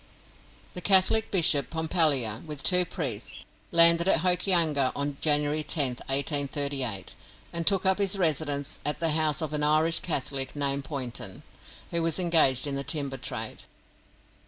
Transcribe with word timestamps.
The 0.73 0.81
Catholic 0.81 1.29
Bishop 1.29 1.69
Pompallier, 1.69 2.41
with 2.47 2.63
two 2.63 2.85
priests, 2.85 3.45
landed 3.71 4.07
at 4.07 4.21
Hokianga 4.21 4.91
on 4.95 5.17
January 5.21 5.63
10th, 5.63 5.99
1838, 6.09 7.13
and 7.53 7.67
took 7.67 7.85
up 7.85 7.99
his 7.99 8.17
residence 8.17 8.79
at 8.83 8.99
the 8.99 9.11
house 9.11 9.43
of 9.43 9.53
an 9.53 9.61
Irish 9.61 9.99
Catholic 9.99 10.55
named 10.55 10.85
Poynton, 10.85 11.43
who 11.91 12.01
was 12.01 12.17
engaged 12.17 12.65
in 12.65 12.73
the 12.73 12.83
timber 12.83 13.17
trade. 13.17 13.65